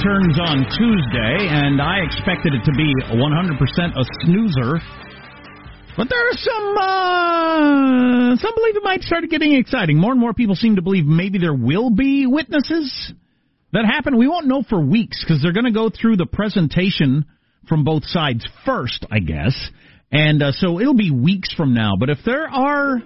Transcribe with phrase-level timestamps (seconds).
[0.00, 4.80] returns on Tuesday, and I expected it to be 100% a snoozer.
[5.96, 9.98] But there are some, uh, some believe it might start getting exciting.
[9.98, 13.12] More and more people seem to believe maybe there will be witnesses
[13.72, 14.16] that happen.
[14.16, 17.26] We won't know for weeks because they're going to go through the presentation
[17.68, 19.70] from both sides first, I guess.
[20.10, 21.96] And uh, so it'll be weeks from now.
[21.98, 23.02] But if there are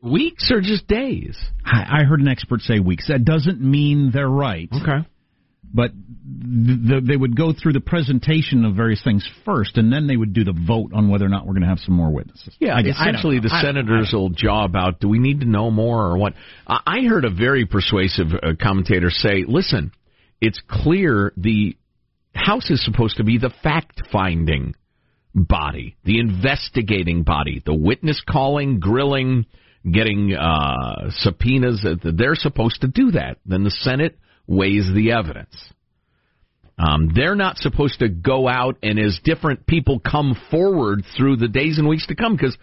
[0.00, 1.36] weeks or just days,
[1.66, 3.08] I, I heard an expert say weeks.
[3.08, 4.70] That doesn't mean they're right.
[4.72, 5.06] Okay.
[5.76, 10.16] But the, they would go through the presentation of various things first, and then they
[10.16, 12.56] would do the vote on whether or not we're going to have some more witnesses.
[12.58, 16.06] Yeah, I, essentially I the senators will jaw about, do we need to know more
[16.06, 16.32] or what?
[16.66, 19.92] I heard a very persuasive uh, commentator say, listen,
[20.40, 21.76] it's clear the
[22.34, 24.74] House is supposed to be the fact-finding
[25.34, 29.46] body, the investigating body, the witness calling, grilling,
[29.90, 31.84] getting uh, subpoenas.
[32.02, 33.38] They're supposed to do that.
[33.44, 35.54] Then the Senate weighs the evidence.
[36.78, 41.48] Um, they're not supposed to go out and as different people come forward through the
[41.48, 42.56] days and weeks to come because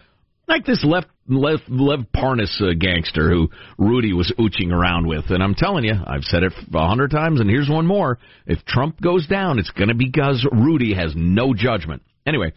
[0.46, 5.30] like this left Lev, Lev Parnas uh, gangster who Rudy was ooching around with.
[5.30, 8.18] And I'm telling you, I've said it a hundred times, and here's one more.
[8.46, 12.02] If Trump goes down, it's going to be because Rudy has no judgment.
[12.26, 12.52] Anyway,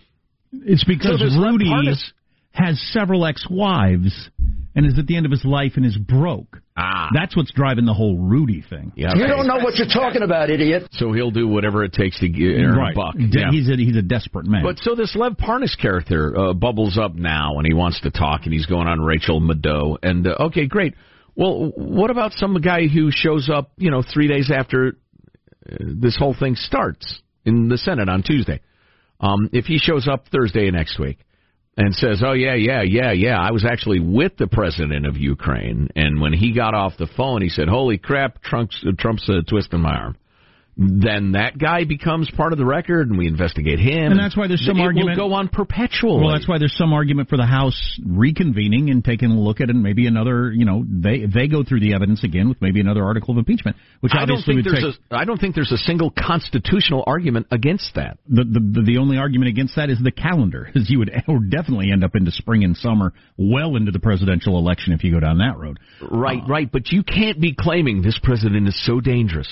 [0.52, 2.12] it's because so Rudy Parnas,
[2.52, 4.30] has several ex-wives
[4.76, 6.58] and is at the end of his life and is broke.
[6.80, 7.10] Ah.
[7.12, 8.92] That's what's driving the whole Rudy thing.
[8.96, 10.88] Yeah, you don't know what you're talking about, idiot.
[10.92, 12.94] So he'll do whatever it takes to get earn right.
[12.94, 13.16] a buck.
[13.16, 13.52] De- yeah.
[13.52, 14.62] He's a he's a desperate man.
[14.62, 18.42] But so this Lev Parnas character uh, bubbles up now, and he wants to talk,
[18.44, 19.98] and he's going on Rachel Maddow.
[20.04, 20.94] And uh, okay, great.
[21.36, 24.98] Well, what about some guy who shows up, you know, three days after
[25.70, 28.62] uh, this whole thing starts in the Senate on Tuesday?
[29.20, 31.18] Um, if he shows up Thursday next week,
[31.78, 35.90] and says, "Oh yeah, yeah, yeah, yeah, I was actually with the president of Ukraine,
[35.96, 39.82] and when he got off the phone, he said, "Holy crap, Trump's Trump's uh, twisting
[39.82, 40.18] my arm."
[40.78, 44.12] Then that guy becomes part of the record, and we investigate him.
[44.12, 45.18] And that's why there's some it argument.
[45.18, 46.24] will go on perpetually.
[46.24, 49.70] Well, that's why there's some argument for the House reconvening and taking a look at
[49.70, 49.76] it.
[49.76, 53.04] And maybe another, you know, they they go through the evidence again with maybe another
[53.04, 55.12] article of impeachment, which I obviously don't think would there's take.
[55.12, 58.20] A, I don't think there's a single constitutional argument against that.
[58.30, 61.12] The, the the only argument against that is the calendar, as you would
[61.50, 65.20] definitely end up into spring and summer, well into the presidential election if you go
[65.20, 65.80] down that road.
[66.02, 66.72] Right, uh, right.
[66.72, 69.52] But you can't be claiming this president is so dangerous.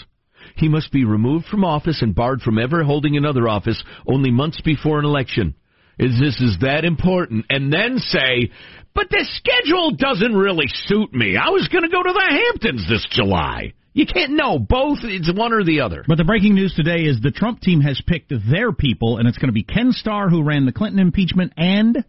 [0.56, 4.62] He must be removed from office and barred from ever holding another office only months
[4.62, 5.56] before an election.
[5.98, 7.46] Is this is that important?
[7.50, 8.52] And then say,
[8.94, 11.38] but the schedule doesn't really suit me.
[11.38, 13.74] I was going to go to the Hamptons this July.
[13.94, 15.00] You can't know both.
[15.04, 16.04] It's one or the other.
[16.06, 19.38] But the breaking news today is the Trump team has picked their people, and it's
[19.38, 22.04] going to be Ken Starr, who ran the Clinton impeachment, and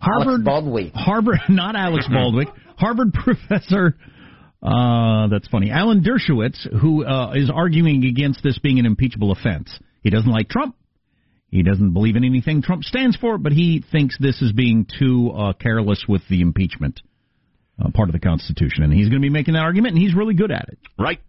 [0.00, 0.90] Harvard Baldwin.
[0.92, 3.96] Harvard, not Alec Baldwin, Harvard professor
[4.62, 5.70] uh, that's funny.
[5.70, 9.70] Alan Dershowitz, who uh, is arguing against this being an impeachable offense.
[10.02, 10.76] He doesn't like Trump.
[11.48, 15.30] He doesn't believe in anything Trump stands for, but he thinks this is being too
[15.30, 17.00] uh, careless with the impeachment
[17.82, 18.84] uh, part of the Constitution.
[18.84, 20.78] And he's going to be making that argument, and he's really good at it.
[20.98, 21.20] Right.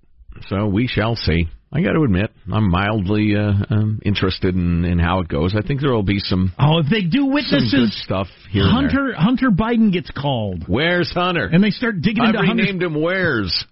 [0.48, 1.48] So we shall see.
[1.74, 5.56] I got to admit, I'm mildly uh, um, interested in, in how it goes.
[5.56, 6.52] I think there will be some.
[6.60, 8.66] Oh, if they do witnesses stuff here.
[8.68, 10.66] Hunter Hunter Biden gets called.
[10.68, 11.46] Where's Hunter?
[11.46, 13.66] And they start digging I've into renamed him Where's.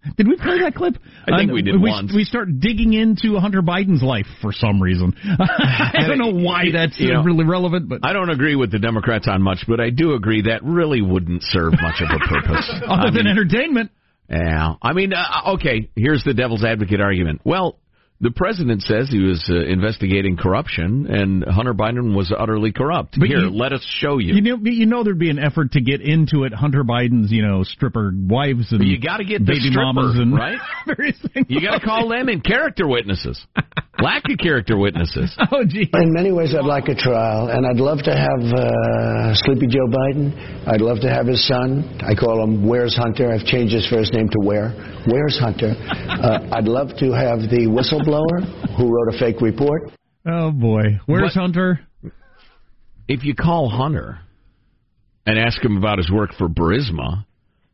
[0.16, 0.96] Did we play that clip?
[1.28, 2.12] I think uh, we did we, once.
[2.14, 5.14] We start digging into Hunter Biden's life for some reason.
[5.22, 8.78] I don't know why that's you know, really relevant, but I don't agree with the
[8.78, 12.66] Democrats on much, but I do agree that really wouldn't serve much of a purpose.
[12.88, 13.90] Other I than mean, entertainment.
[14.30, 15.90] Yeah, I mean, uh, okay.
[15.96, 17.40] Here's the devil's advocate argument.
[17.44, 17.80] Well,
[18.20, 23.18] the president says he was uh, investigating corruption, and Hunter Biden was utterly corrupt.
[23.18, 24.34] But Here, you, let us show you.
[24.34, 26.52] You know, you know, there'd be an effort to get into it.
[26.52, 30.34] Hunter Biden's, you know, stripper wives and you got to get baby stripper, mamas and
[30.34, 30.58] right.
[31.48, 33.42] You got to call them in character witnesses.
[34.02, 35.36] Lack of character witnesses.
[35.52, 35.90] Oh, gee.
[35.94, 39.86] In many ways, I'd like a trial, and I'd love to have uh, Sleepy Joe
[39.88, 40.32] Biden.
[40.66, 41.98] I'd love to have his son.
[42.00, 43.32] I call him Where's Hunter.
[43.32, 44.70] I've changed his first name to Where.
[45.06, 45.74] Where's Hunter?
[45.76, 49.90] Uh, I'd love to have the whistleblower who wrote a fake report.
[50.26, 51.80] Oh boy, where's but Hunter?
[53.08, 54.20] If you call Hunter
[55.26, 57.24] and ask him about his work for Burisma,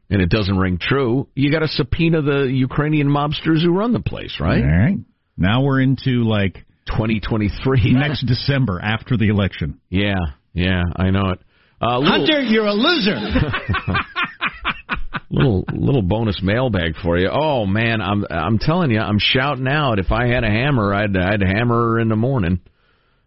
[0.09, 4.01] and it doesn't ring true, you got to subpoena the Ukrainian mobsters who run the
[4.01, 4.63] place, right?
[4.63, 4.97] All right.
[5.37, 9.81] Now we're into like 2023 next December after the election.
[9.91, 10.15] Yeah,
[10.53, 11.41] yeah, I know it.
[11.81, 13.17] Uh, little, Hunter, you're a loser.
[15.31, 17.29] little little bonus mailbag for you.
[17.31, 19.99] Oh man, I'm I'm telling you, I'm shouting out.
[19.99, 22.61] If I had a hammer, I'd I'd hammer her in the morning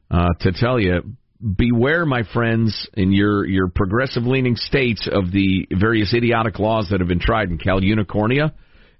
[0.10, 1.16] uh, to tell you.
[1.56, 7.00] Beware, my friends, in your your progressive leaning states of the various idiotic laws that
[7.00, 8.52] have been tried in Cal Unicornia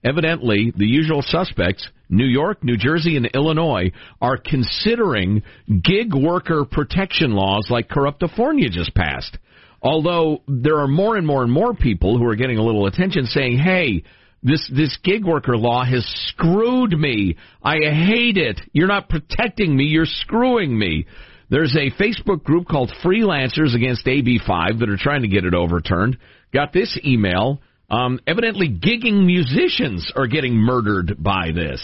[0.04, 3.92] Evidently, the usual suspects, New York, New Jersey, and Illinois,
[4.22, 5.44] are considering
[5.84, 9.38] gig worker protection laws like Corruptifornia just passed.
[9.82, 13.26] Although there are more and more and more people who are getting a little attention
[13.26, 14.04] saying, hey,
[14.42, 17.36] this this gig worker law has screwed me.
[17.62, 18.62] I hate it.
[18.72, 19.86] You're not protecting me.
[19.86, 21.08] You're screwing me.
[21.50, 26.18] There's a Facebook group called Freelancers Against AB5 that are trying to get it overturned.
[26.54, 27.62] Got this email.
[27.90, 31.82] Um, evidently, gigging musicians are getting murdered by this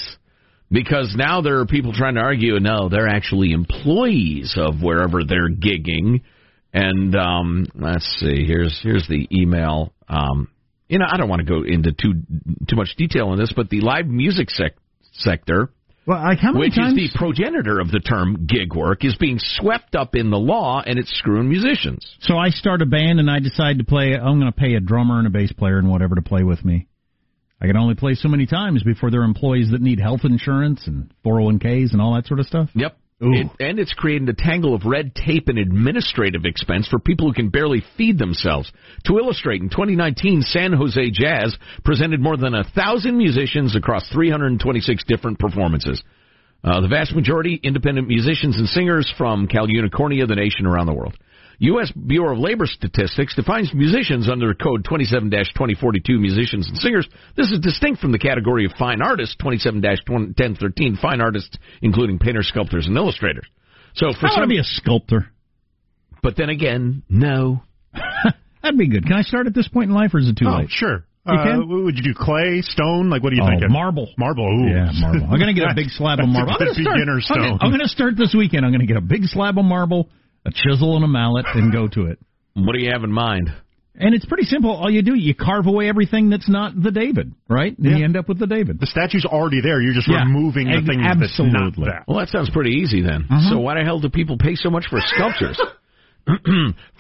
[0.72, 5.50] because now there are people trying to argue no, they're actually employees of wherever they're
[5.50, 6.22] gigging.
[6.74, 9.94] And um, let's see, here's here's the email.
[10.10, 10.50] Um,
[10.90, 12.14] you know, I don't want to go into too
[12.70, 14.76] too much detail on this, but the live music sec-
[15.14, 15.70] sector,
[16.06, 16.94] well, like which times?
[16.98, 20.82] is the progenitor of the term gig work, is being swept up in the law,
[20.86, 22.06] and it's screwing musicians.
[22.22, 24.14] So I start a band and I decide to play.
[24.14, 26.64] I'm going to pay a drummer and a bass player and whatever to play with
[26.64, 26.88] me.
[27.60, 30.86] I can only play so many times before there are employees that need health insurance
[30.88, 32.70] and 401ks and all that sort of stuff.
[32.76, 32.98] Yep.
[33.22, 37.34] It, and it's creating a tangle of red tape and administrative expense for people who
[37.34, 38.70] can barely feed themselves.
[39.06, 45.06] To illustrate, in 2019, San Jose Jazz presented more than a thousand musicians across 326
[45.06, 46.04] different performances.
[46.62, 50.94] Uh, the vast majority independent musicians and singers from Cal Unicornia, the nation around the
[50.94, 51.16] world.
[51.60, 51.92] U.S.
[51.92, 57.08] Bureau of Labor Statistics defines musicians under code 27-2042 musicians and singers.
[57.38, 62.88] This is distinct from the category of fine artists 27-1013 fine artists including painters, sculptors,
[62.88, 63.46] and illustrators.
[63.96, 65.28] So for I want some, to be a sculptor.
[66.22, 67.64] but then again, no.
[68.62, 69.04] That'd be good.
[69.04, 70.70] Can I start at this point in life, or is it too Oh, late?
[70.70, 71.06] sure.
[71.28, 71.84] You uh, can?
[71.86, 73.10] Would you do clay, stone?
[73.10, 73.72] Like, what are you Oh, thinking?
[73.72, 74.10] marble.
[74.18, 74.46] Marble.
[74.46, 74.68] Ooh.
[74.70, 75.24] Yeah, marble.
[75.32, 76.52] I'm going to get a big slab of marble.
[76.54, 76.96] I'm going to start.
[76.98, 77.58] beginner stone.
[77.62, 78.66] I'm going to start this weekend.
[78.66, 80.10] I'm going to get a big slab of marble,
[80.46, 82.20] a chisel, and a mallet, and go to it.
[82.54, 83.50] What do you have in mind?
[83.98, 84.72] And it's pretty simple.
[84.72, 87.78] All you do, you carve away everything that's not the David, right?
[87.78, 87.98] And Yeah.
[87.98, 88.78] you end up with the David.
[88.80, 89.80] The statue's already there.
[89.82, 91.86] You're just Yeah, removing the ex- things that's not absolutely.
[91.86, 92.04] that.
[92.08, 93.26] Well, that sounds pretty easy then.
[93.30, 93.52] Uh-huh.
[93.52, 95.58] So why the hell do people pay so much for sculptures?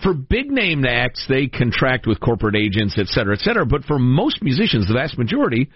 [0.03, 3.65] for big name acts, they contract with corporate agents, et cetera, et cetera.
[3.65, 5.69] But for most musicians, the vast majority,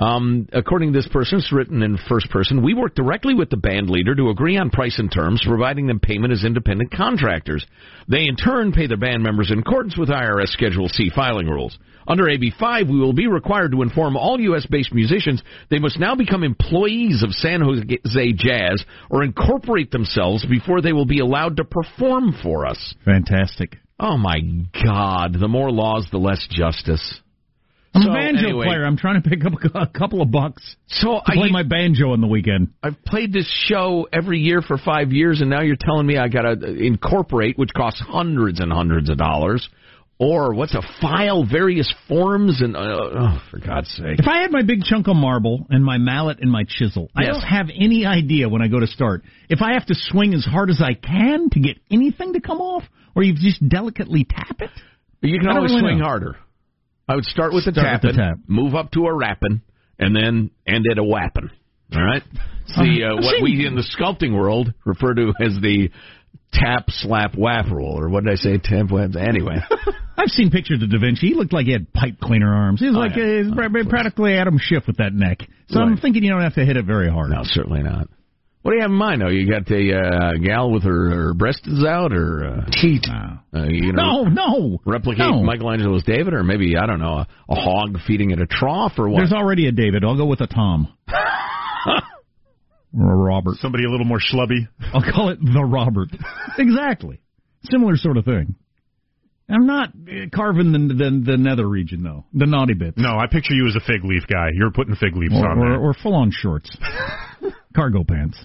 [0.00, 3.58] um, according to this person, it's written in first person, we work directly with the
[3.58, 7.66] band leader to agree on price and terms, providing them payment as independent contractors.
[8.08, 11.78] They in turn pay their band members in accordance with IRS Schedule C filing rules.
[12.08, 14.66] Under AB 5, we will be required to inform all U.S.
[14.70, 20.80] based musicians they must now become employees of San Jose Jazz or incorporate themselves before
[20.80, 22.94] they will be allowed to perform for us.
[23.04, 23.76] Fantastic.
[23.98, 24.40] Oh my
[24.82, 25.36] God!
[25.38, 27.20] The more laws, the less justice.
[27.92, 28.66] I'm So, a banjo anyway.
[28.66, 28.84] player.
[28.84, 32.12] I'm trying to pick up a, a couple of bucks So to play my banjo
[32.12, 32.68] on the weekend.
[32.82, 36.28] I've played this show every year for five years, and now you're telling me I
[36.28, 39.68] got to incorporate, which costs hundreds and hundreds of dollars,
[40.20, 44.18] or what's a file various forms and uh, oh, for God's sake.
[44.20, 47.22] If I had my big chunk of marble and my mallet and my chisel, I
[47.24, 47.32] Yes.
[47.34, 50.44] don't have any idea when I go to start if I have to swing as
[50.44, 52.84] hard as I can to get anything to come off,
[53.16, 54.70] or you just delicately tap it.
[55.22, 56.04] You can I always really swing know.
[56.04, 56.36] harder.
[57.10, 58.38] I would start with the Start with tapping, the tap.
[58.46, 59.62] move up to a rapping,
[59.98, 61.50] and then end at a whapping.
[61.94, 62.22] All right.
[62.68, 65.90] See uh, what we in the sculpting world refer to as the
[66.52, 68.58] tap slap whap rule, or what did I say?
[68.62, 69.10] Tap whap.
[69.16, 69.56] Anyway,
[70.16, 71.28] I've seen pictures of Da Vinci.
[71.28, 72.78] He looked like he had pipe cleaner arms.
[72.80, 73.42] He was Oh, like yeah.
[73.50, 75.38] uh, pra- practically Adam Schiff with that neck.
[75.68, 77.30] So I'm thinking you don't have to hit it very hard.
[77.30, 78.08] no, certainly not.
[78.62, 79.22] What do you have in mind?
[79.22, 79.28] though?
[79.28, 83.04] you got a uh, gal with her, her breasts out, or uh, Teeth.
[83.06, 84.78] No, uh, you know, no, no.
[84.84, 85.42] replicate no.
[85.42, 89.08] Michelangelo's David, or maybe I don't know, a, a hog feeding at a trough, or
[89.08, 89.18] what?
[89.20, 90.04] There's already a David.
[90.04, 90.94] I'll go with a Tom.
[92.98, 93.56] or a Robert.
[93.56, 94.68] Somebody a little more schlubby.
[94.92, 96.08] I'll call it the Robert.
[96.58, 97.20] exactly.
[97.70, 98.56] Similar sort of thing.
[99.50, 102.24] I'm not uh, carving the, the the nether region though.
[102.32, 102.96] The naughty bit.
[102.96, 104.48] No, I picture you as a fig leaf guy.
[104.54, 105.80] You're putting fig leaves Or, on or, there.
[105.80, 106.70] or full on shorts.
[107.74, 108.42] Cargo pants.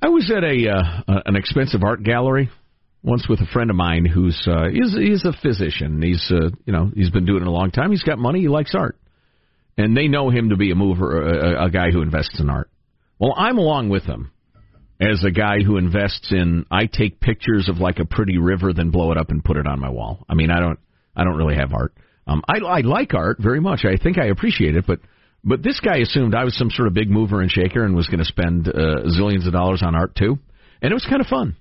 [0.00, 2.50] I was at a uh, an expensive art gallery
[3.02, 6.00] once with a friend of mine who's uh, he's he's a physician.
[6.02, 7.90] He's uh, you know he's been doing it a long time.
[7.90, 8.40] He's got money.
[8.40, 8.96] He likes art,
[9.76, 12.68] and they know him to be a mover, a, a guy who invests in art.
[13.18, 14.32] Well, I'm along with him
[15.10, 16.64] as a guy who invests in.
[16.70, 19.66] I take pictures of like a pretty river, then blow it up and put it
[19.66, 20.24] on my wall.
[20.28, 20.78] I mean, I don't
[21.16, 21.92] I don't really have art.
[22.26, 23.84] Um, I I like art very much.
[23.84, 25.00] I think I appreciate it, but.
[25.44, 28.06] But this guy assumed I was some sort of big mover and shaker and was
[28.06, 30.38] going to spend uh, zillions of dollars on art too,
[30.80, 31.56] and it was kind of fun,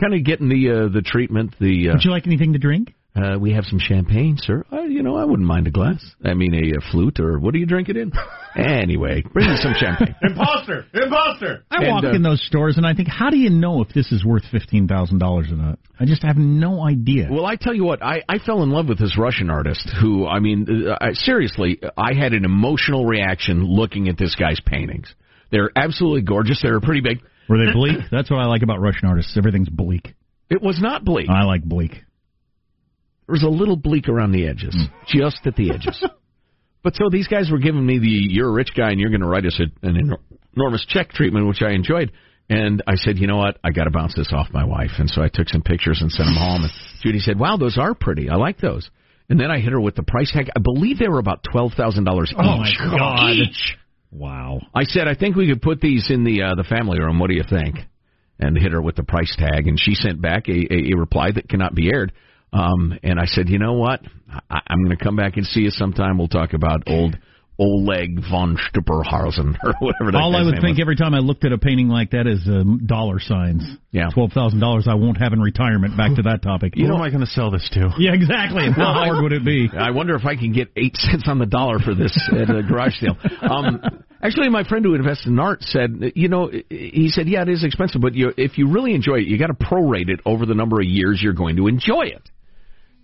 [0.00, 1.56] kind of getting the uh, the treatment.
[1.58, 2.94] The uh, Would you like anything to drink?
[3.16, 4.64] Uh, we have some champagne, sir.
[4.72, 6.04] Uh, you know, I wouldn't mind a glass.
[6.24, 8.10] I mean, a, a flute, or what do you drink it in?
[8.56, 10.16] anyway, bring me some champagne.
[10.20, 10.86] Imposter!
[10.92, 11.64] Imposter!
[11.70, 13.90] I And, walk uh, in those stores and I think, how do you know if
[13.90, 15.78] this is worth fifteen thousand dollars or not?
[16.00, 17.28] I just have no idea.
[17.30, 20.26] Well, I tell you what, I, I fell in love with this Russian artist who,
[20.26, 25.14] I mean, uh, I, seriously, I had an emotional reaction looking at this guy's paintings.
[25.52, 26.60] They're absolutely gorgeous.
[26.62, 27.20] They're pretty big.
[27.48, 27.98] Were they bleak?
[28.10, 29.36] That's what I like about Russian artists.
[29.36, 30.14] Everything's bleak.
[30.50, 31.28] It was not bleak.
[31.30, 31.92] I like bleak.
[33.26, 34.76] There was a little bleak around the edges,
[35.06, 36.04] just at the edges.
[36.82, 39.22] but so these guys were giving me the "you're a rich guy and you're going
[39.22, 42.12] to write us a, an enor- enormous check" treatment, which I enjoyed.
[42.50, 44.90] And I said, you know what, I got to bounce this off my wife.
[44.98, 46.62] And so I took some pictures and sent them home.
[46.64, 48.28] And Judy said, "Wow, those are pretty.
[48.28, 48.90] I like those."
[49.30, 50.50] And then I hit her with the price tag.
[50.54, 52.38] I believe they were about twelve thousand dollars each.
[52.38, 53.30] Oh, my God.
[53.30, 53.76] Each.
[54.10, 54.60] Wow.
[54.74, 57.18] I said, I think we could put these in the uh, the family room.
[57.18, 57.76] What do you think?
[58.38, 61.30] And hit her with the price tag, and she sent back a, a, a reply
[61.32, 62.12] that cannot be aired.
[62.54, 64.00] Um, and I said, you know what?
[64.48, 66.18] I, I'm going to come back and see you sometime.
[66.18, 67.16] We'll talk about old
[67.58, 70.10] Oleg von Stupperhausen or whatever.
[70.12, 70.82] That All I would name think was.
[70.82, 73.62] every time I looked at a painting like that is um, dollar signs.
[73.92, 74.08] Yeah.
[74.12, 75.96] Twelve thousand dollars I won't have in retirement.
[75.96, 76.74] Back to that topic.
[76.76, 77.90] Who am I going to sell this to?
[77.98, 78.64] Yeah, exactly.
[78.74, 79.68] How hard would it be?
[79.76, 82.62] I wonder if I can get eight cents on the dollar for this at a
[82.62, 83.16] garage sale.
[83.40, 83.80] Um,
[84.20, 87.62] actually, my friend who invests in art said, you know, he said, yeah, it is
[87.64, 90.54] expensive, but you, if you really enjoy it, you got to prorate it over the
[90.54, 92.28] number of years you're going to enjoy it.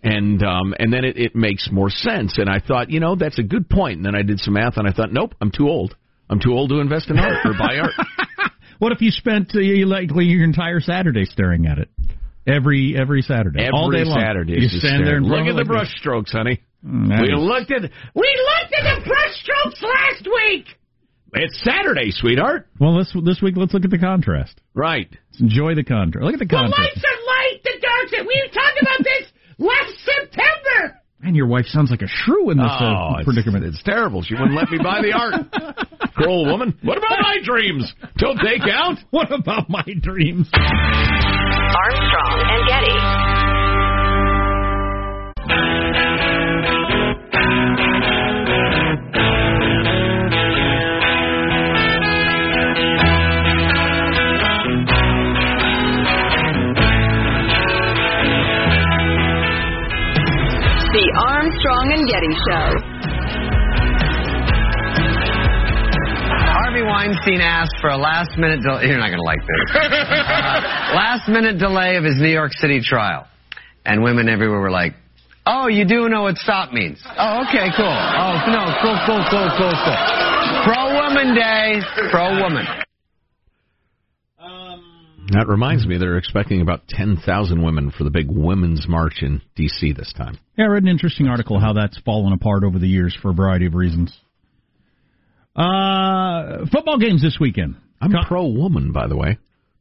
[0.02, 2.38] And um, and then it, it makes more sense.
[2.38, 3.98] And I thought, you know, that's a good point.
[3.98, 5.94] And then I did some math, and I thought, nope, I'm too old.
[6.30, 7.92] I'm too old to invest in art or buy art.
[8.80, 11.90] What if you spent uh, likely your entire Saturday staring at it?
[12.46, 14.18] Every every Saturday, Every all day long.
[14.18, 16.62] Saturday, you stand there and look at the brush strokes, honey.
[16.82, 17.82] Mm, We looked at
[18.14, 20.64] we looked at the brush strokes last week.
[21.34, 22.68] It's Saturday, sweetheart.
[22.80, 24.58] Well, this this week let's look at the contrast.
[24.72, 25.08] Right.
[25.12, 26.24] Let's enjoy the contrast.
[26.24, 27.04] Look at the contrast.
[27.04, 28.12] are light, the darks.
[28.26, 28.69] We talked
[29.60, 30.96] last September.
[31.22, 33.64] And your wife sounds like a shrew in this uh, Oh, it's, predicament.
[33.66, 34.22] it's terrible.
[34.22, 35.34] She wouldn't let me buy the art.
[36.14, 36.78] Cruel woman.
[36.82, 37.92] What about my dreams?
[38.16, 39.00] Don't they count?
[39.10, 40.48] What about my dreams?
[40.54, 43.29] Armstrong and Getty.
[62.10, 62.66] Getty Show.
[66.50, 68.86] Harvey Weinstein asked for a last minute delay.
[68.86, 69.70] You're not going to like this.
[70.94, 73.28] last minute delay of his New York City trial.
[73.86, 74.94] And women everywhere were like,
[75.46, 76.98] oh, you do know what stop means.
[77.06, 77.86] Oh, okay, cool.
[77.86, 79.98] Oh, no, cool, cool, cool, cool, cool.
[80.66, 81.80] Pro Woman Day.
[82.10, 82.66] Pro Woman.
[85.32, 89.92] That reminds me, they're expecting about 10,000 women for the big Women's March in D.C.
[89.92, 90.38] this time.
[90.56, 93.34] Yeah, I read an interesting article how that's fallen apart over the years for a
[93.34, 94.16] variety of reasons.
[95.56, 97.76] Uh, football games this weekend.
[98.00, 99.38] I'm Con- pro woman, by the way.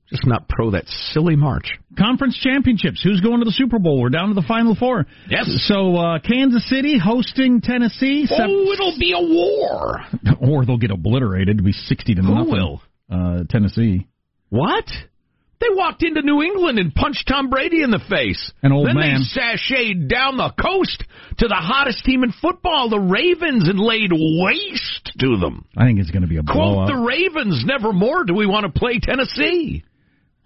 [0.10, 1.78] Just not pro that silly march.
[1.98, 3.02] Conference championships.
[3.04, 4.02] Who's going to the Super Bowl?
[4.02, 5.06] We're down to the Final Four.
[5.30, 5.46] Yes.
[5.68, 8.26] So uh, Kansas City hosting Tennessee.
[8.26, 10.00] Sep- Oh, it'll be a war.
[10.42, 12.52] or they'll get obliterated to be sixty to Who nothing.
[12.52, 12.82] will?
[13.12, 14.08] Uh, Tennessee.
[14.50, 14.86] What?
[15.60, 18.52] They walked into New England and punched Tom Brady in the face.
[18.64, 19.22] An old then man.
[19.36, 21.04] they sashayed down the coast
[21.40, 25.66] to the hottest team in football, the Ravens, and laid waste to them.
[25.76, 26.88] I think it's going to be a Quote blowout.
[26.88, 29.84] the Ravens, nevermore do we want to play Tennessee.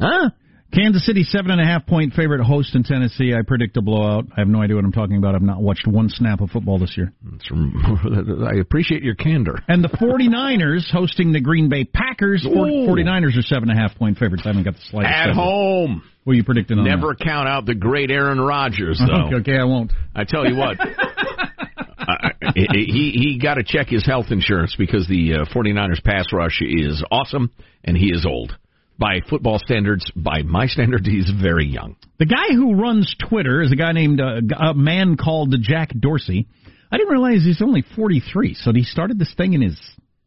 [0.02, 0.32] Huh?
[0.74, 3.34] Kansas City seven and a half point favorite host in Tennessee.
[3.38, 4.26] I predict a blowout.
[4.36, 5.36] I have no idea what I'm talking about.
[5.36, 7.14] I've not watched one snap of football this year.
[7.48, 9.60] From- I appreciate your candor.
[9.68, 12.46] And the 49ers hosting the Green Bay Packers.
[12.46, 12.52] Ooh.
[12.52, 14.44] 49ers are seven and a half point favorites.
[14.46, 15.14] I haven't got the slightest.
[15.14, 15.42] At idea.
[15.42, 16.04] home.
[16.24, 19.28] What are you predicting on Never count out the great Aaron Rodgers, though.
[19.28, 19.92] Okay, okay, I won't.
[20.16, 20.80] I tell you what.
[20.80, 26.62] uh, he he got to check his health insurance because the uh, 49ers pass rush
[26.62, 27.52] is awesome
[27.84, 28.58] and he is old.
[28.98, 31.96] By football standards, by my standards, he's very young.
[32.20, 36.48] The guy who runs Twitter is a guy named uh, a man called Jack Dorsey.
[36.92, 38.54] I didn't realize he's only 43.
[38.54, 39.80] So he started this thing in his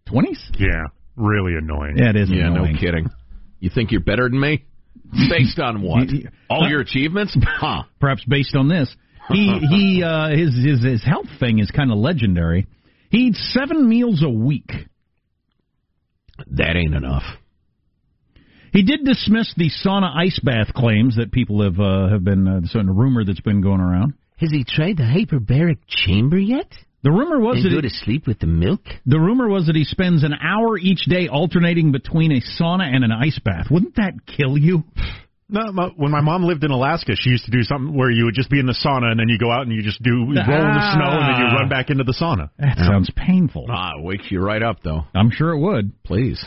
[0.08, 0.38] 20s.
[0.58, 1.96] Yeah, really annoying.
[1.96, 2.28] Yeah, it is.
[2.30, 2.75] Yeah, annoying.
[2.75, 3.08] no kidding.
[3.61, 4.64] You think you're better than me?
[5.30, 6.08] Based on what?
[6.12, 7.37] Y- y- All your achievements?
[7.40, 7.85] Huh.
[8.00, 8.94] perhaps based on this.
[9.28, 12.66] He he uh, his his his health thing is kind of legendary.
[13.11, 14.70] He eats seven meals a week.
[16.52, 17.23] That ain't enough.
[18.76, 22.61] He did dismiss the sauna ice bath claims that people have uh, have been uh,
[22.66, 24.12] certain rumor that's been going around.
[24.37, 26.68] Has he tried the hyperbaric chamber yet?
[27.02, 28.83] The rumor was And that go he, to sleep with the milk?
[29.06, 33.02] the rumor was that he spends an hour each day alternating between a sauna and
[33.02, 33.68] an ice bath.
[33.71, 34.85] Wouldn't that kill you?
[35.49, 38.25] No, my, when my mom lived in Alaska, she used to do something where you
[38.25, 40.11] would just be in the sauna and then you go out and you just do
[40.11, 42.50] you roll in the snow and then you run back into the sauna.
[42.59, 43.66] That sounds painful.
[43.71, 45.04] Ah, it wakes you right up, though.
[45.14, 46.02] I'm sure it would.
[46.02, 46.45] Please.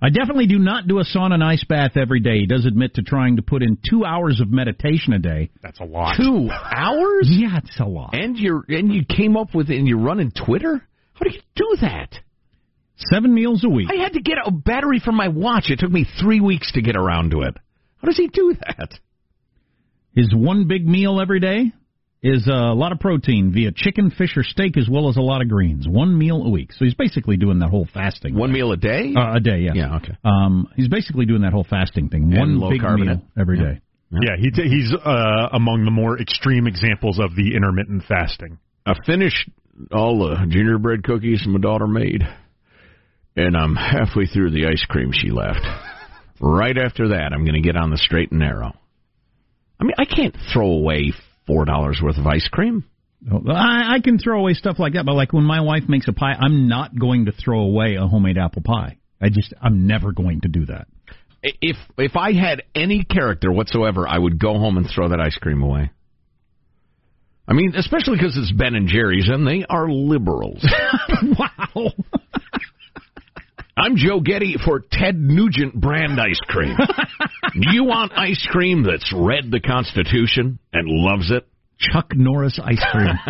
[0.00, 2.38] I definitely do not do a sauna and ice bath every day.
[2.38, 5.50] He does admit to trying to put in two hours of meditation a day.
[5.60, 6.16] That's a lot.
[6.16, 7.28] Two hours?
[7.28, 8.14] Yeah, it's a lot.
[8.14, 10.86] And you're and you came up with it and you're running Twitter?
[11.14, 12.10] How do you do that?
[13.10, 13.88] Seven meals a week.
[13.90, 15.70] I had to get a battery for my watch.
[15.70, 17.56] It took me three weeks to get around to it.
[18.00, 18.90] How does he do that?
[20.14, 21.72] His one big meal every day
[22.22, 25.40] is a lot of protein via chicken, fish, or steak, as well as a lot
[25.40, 25.86] of greens.
[25.88, 26.72] One meal a week.
[26.72, 28.34] So he's basically doing that whole fasting.
[28.34, 28.54] One thing.
[28.54, 29.12] meal a day?
[29.16, 29.72] Uh, a day, yeah.
[29.74, 30.16] Yeah, okay.
[30.24, 32.24] Um, he's basically doing that whole fasting thing.
[32.24, 33.18] And One low big carbonate.
[33.18, 33.64] meal every Yeah.
[33.74, 33.80] day.
[34.10, 38.58] Yeah, he, he's uh, among the more extreme examples of the intermittent fasting.
[38.86, 39.50] I finished
[39.92, 42.22] all the gingerbread cookies my daughter made,
[43.36, 45.60] and I'm halfway through the ice cream she left.
[46.40, 48.72] right after that, I'm going to get on the straight and narrow.
[49.78, 51.12] I mean, I can't throw away
[51.48, 52.84] four dollars worth of ice cream.
[53.50, 56.12] I, I can throw away stuff like that, but like when my wife makes a
[56.12, 58.98] pie, I'm not going to throw away a homemade apple pie.
[59.20, 60.86] I just, I'm never going to do that.
[61.42, 65.36] If if I had any character whatsoever, I would go home and throw that ice
[65.36, 65.90] cream away.
[67.46, 70.64] I mean, especially because it's Ben and Jerry's, and they are liberals.
[71.38, 71.92] wow.
[73.78, 76.76] I'm Joe Getty for Ted Nugent brand ice cream.
[76.76, 81.46] Do you want ice cream that's read the Constitution and loves it?
[81.78, 83.14] Chuck Norris ice cream.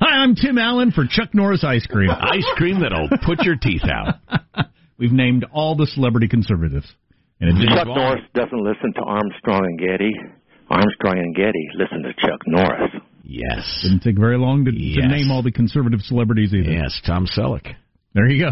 [0.00, 2.10] Hi, I'm Tim Allen for Chuck Norris ice cream.
[2.20, 4.16] Ice cream that'll put your teeth out.
[4.98, 6.92] We've named all the celebrity conservatives.
[7.40, 10.12] And it didn't Chuck Norris doesn't listen to Armstrong and Getty.
[10.70, 12.90] Armstrong and Getty listen to Chuck Norris.
[13.28, 13.80] Yes.
[13.82, 15.02] Didn't take very long to, Yes.
[15.02, 16.72] to name all the conservative celebrities either.
[16.72, 17.74] Yes, Tom Selleck.
[18.14, 18.50] There you go.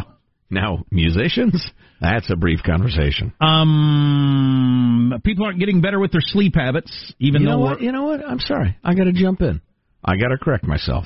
[0.51, 1.69] Now, musicians?
[2.01, 3.33] That's a brief conversation.
[3.41, 7.81] Um, people aren't getting better with their sleep habits, even you though know what?
[7.81, 8.25] You know what?
[8.25, 8.77] I'm sorry.
[8.85, 9.61] I got to jump in.
[10.05, 11.05] I got to correct myself.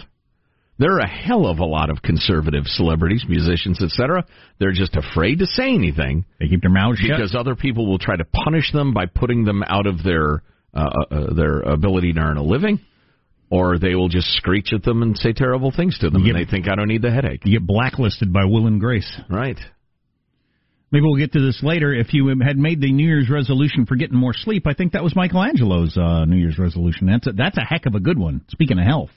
[0.79, 4.25] There are a hell of a lot of conservative celebrities, musicians, etc.
[4.59, 7.17] They're just afraid to say anything they keep their mouths shut.
[7.17, 10.43] because other people will try to punish them by putting them out of their
[10.73, 12.79] uh, uh, their ability to earn a living,
[13.51, 16.39] or they will just screech at them and say terrible things to them, You and
[16.39, 17.43] get- they think I don't need the headache.
[17.45, 19.11] You get blacklisted by Will and Grace.
[19.29, 19.59] Right.
[20.93, 21.93] Maybe we'll get to this later.
[21.95, 25.05] If you had made the New Year's resolution for getting more sleep, I think that
[25.05, 27.07] was Michelangelo's uh, New Year's resolution.
[27.07, 28.41] That's a, that's a heck of a good one.
[28.49, 29.11] Speaking of health,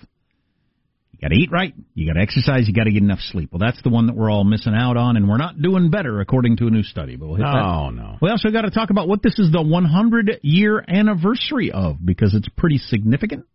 [1.12, 3.50] you got to eat right, you got to exercise, you got to get enough sleep.
[3.52, 6.20] Well, that's the one that we're all missing out on, and we're not doing better
[6.22, 7.16] according to a new study.
[7.16, 7.56] But we'll hit that.
[7.64, 8.18] Oh no.
[8.22, 12.36] We also got to talk about what this is the 100 year anniversary of because
[12.36, 13.46] it's pretty significant.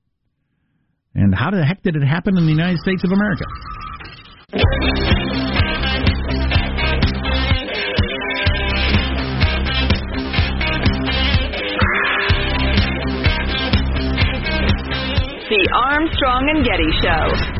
[1.20, 3.44] And how the heck did it happen in the United States of America?
[15.50, 17.58] The Armstrong and Getty Show.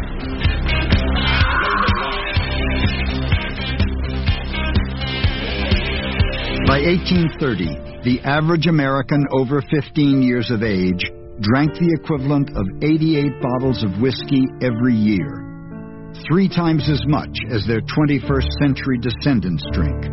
[6.65, 11.11] By 1830, the average American over 15 years of age
[11.41, 17.67] drank the equivalent of 88 bottles of whiskey every year, three times as much as
[17.67, 20.11] their 21st century descendants drink.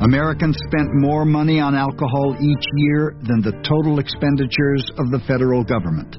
[0.00, 5.62] Americans spent more money on alcohol each year than the total expenditures of the federal
[5.64, 6.16] government.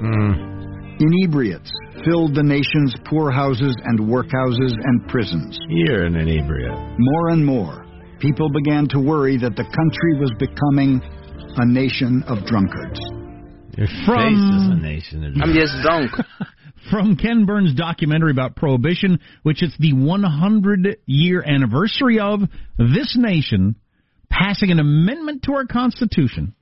[0.00, 0.52] Hmm.
[1.00, 1.70] Inebriates
[2.04, 5.58] filled the nation's poorhouses and workhouses and prisons.
[5.68, 6.96] You're an inebriate.
[6.98, 7.84] More and more,
[8.20, 11.00] people began to worry that the country was becoming
[11.56, 13.00] a nation of drunkards.
[13.76, 16.10] Your From- face is a nation of I'm just drunk.
[16.90, 22.40] from Ken Burns' documentary about Prohibition, which is the 100 year anniversary of
[22.78, 23.76] this nation
[24.30, 26.54] passing an amendment to our Constitution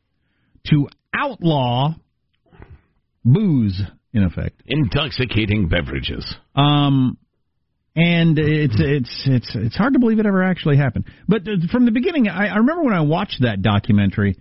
[0.69, 1.95] to outlaw
[3.25, 3.81] booze,
[4.13, 4.61] in effect.
[4.67, 6.35] intoxicating beverages.
[6.55, 7.17] Um,
[7.97, 11.07] and it's it's it's it's hard to believe it ever actually happened.
[11.29, 14.37] But uh, from the beginning, I, I remember when I watched that documentary.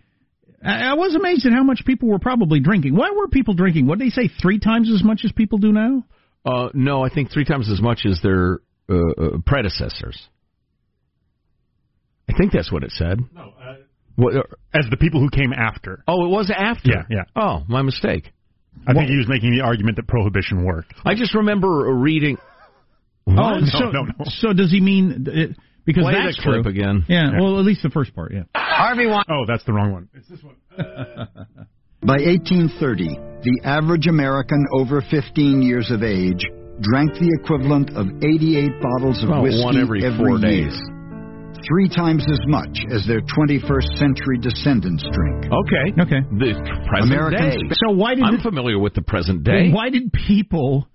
[0.64, 2.96] I I was amazed at how much people were probably drinking.
[2.96, 3.88] Why were people drinking?
[3.88, 4.30] What did they say?
[4.42, 6.04] Three times as much as people do now?
[6.46, 10.18] Uh, no, I think three times as much as their uh, uh, predecessors.
[12.30, 13.20] I think that's what it said.
[13.34, 13.76] No, uh,
[14.16, 14.42] What, uh,
[14.74, 16.04] as the people who came after.
[16.08, 16.90] oh, it was after.
[16.92, 17.24] Yeah, yeah.
[17.36, 18.32] Oh, my mistake.
[18.88, 20.94] I think he was making the argument that prohibition worked.
[21.04, 22.38] I just remember reading.
[23.28, 24.14] Oh, No, so, no, no.
[24.26, 25.54] so does he mean uh,
[25.86, 26.72] because Play that's the clip true.
[26.72, 27.06] again.
[27.10, 27.42] Yeah, Yeah.
[27.42, 28.32] well, at least the first part.
[28.34, 28.44] Yeah.
[28.80, 29.36] Harvey Weinstein.
[29.36, 30.10] Oh, that's the wrong one.
[30.14, 30.56] It's this one.
[30.78, 31.26] Uh,
[32.02, 33.10] By 1830,
[33.44, 36.40] the average American over 15 years of age
[36.80, 40.80] drank the equivalent of 88 bottles of Well, whiskey one every four year, days.
[41.68, 45.52] three times as much as their 21st century descendants drink.
[45.52, 45.86] Okay.
[46.00, 46.22] Okay.
[46.40, 46.56] The
[46.88, 47.76] present Americans day.
[47.84, 49.70] So why did I'm it- familiar with the present day.
[49.70, 50.88] Why did people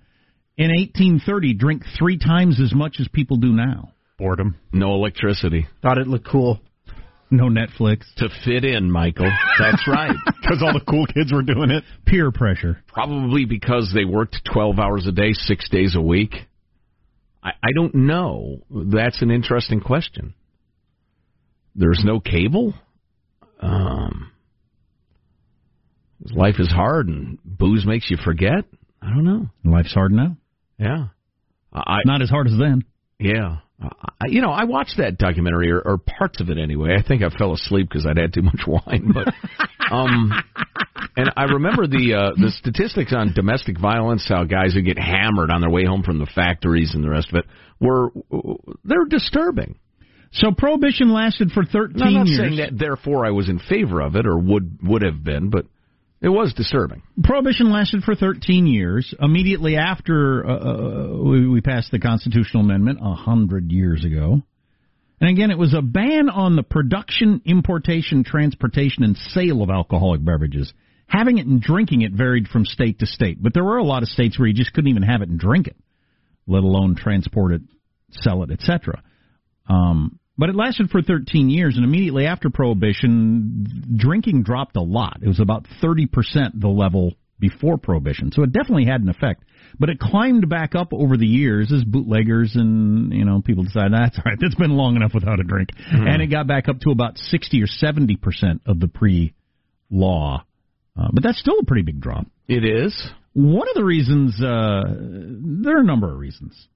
[0.57, 3.93] in 1830 drink three times as much as people do now?
[4.17, 4.57] Boredom.
[4.73, 5.67] No electricity.
[5.83, 6.61] Thought it looked cool.
[7.31, 8.03] No Netflix.
[8.17, 9.31] To fit in, Michael.
[9.59, 10.17] That's right.
[10.45, 11.85] Because all the cool kids were doing it.
[12.05, 12.85] Peer pressure.
[12.87, 16.35] Probably because they worked 12 hours a day, six days a week.
[17.43, 18.59] I, I don't know.
[18.71, 20.35] That's an interesting question.
[21.75, 22.75] There's no cable.
[23.59, 24.33] Um,
[26.31, 28.65] life is hard and booze makes you forget.
[29.01, 29.47] I don't know.
[29.65, 30.37] Life's hard now.
[30.79, 31.07] Yeah.
[31.73, 32.85] I, Not as hard as then.
[33.19, 33.59] Yeah.
[33.83, 36.95] I, you know, I watched that documentary, or, or parts of it anyway.
[36.99, 39.13] I think I fell asleep because I'd had too much wine.
[39.13, 39.35] But,
[39.93, 40.33] um,
[41.17, 45.51] and I remember the uh, the statistics on domestic violence, how guys who get hammered
[45.51, 47.47] on their way home from the factories and the rest of it
[47.81, 48.11] were
[48.85, 49.77] they're disturbing.
[50.33, 52.39] So prohibition lasted for 13 Now, I'm not years.
[52.39, 55.67] saying that therefore I was in favor of it or would would have been, but
[56.25, 57.03] it was disturbing.
[57.23, 59.13] Prohibition lasted for 13 years.
[59.21, 64.41] Immediately after uh, uh, we, we passed the constitutional amendment a hundred years ago,
[65.21, 70.25] and again, it was a ban on the production, importation, transportation, and sale of alcoholic
[70.25, 70.73] beverages.
[71.07, 74.03] Having it and drinking it varied from state to state, but there were a lot
[74.03, 75.77] of states where you just couldn't even have it and drink it,
[76.47, 77.61] let alone transport it,
[78.11, 79.03] sell it, etc.
[79.69, 85.19] Um, but it lasted for 13 years, and immediately after Prohibition, drinking dropped a lot.
[85.23, 86.09] It was about 30%
[86.61, 89.45] the level before Prohibition, so it definitely had an effect.
[89.79, 93.93] But it climbed back up over the years as bootleggers and you know people decided
[93.93, 96.81] that's all right, that's been long enough without a drink, and it got back up
[96.81, 100.45] to about 60 or 70 percent of the pre-law.
[100.97, 102.27] Uh, but that's still a pretty big drop.
[102.47, 103.09] It is.
[103.33, 104.85] One of the reasons, uh,
[105.65, 106.69] there are a number of reasons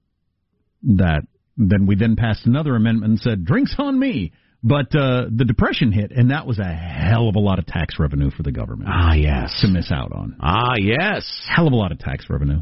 [0.83, 1.21] that
[1.59, 4.31] then we then passed another amendment and said drinks on me.
[4.61, 7.95] But uh, the depression hit, and that was a hell of a lot of tax
[7.97, 9.57] revenue for the government Ah, yes.
[9.61, 10.35] to miss out on.
[10.41, 11.23] Ah, yes.
[11.47, 12.59] Hell of a lot of tax revenue,